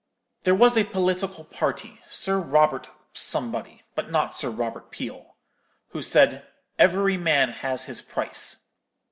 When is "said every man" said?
6.01-7.49